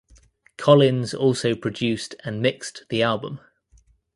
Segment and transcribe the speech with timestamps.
[0.57, 3.39] Collins also produced and mixed the album.